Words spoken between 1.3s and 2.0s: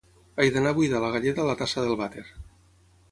a la tassa del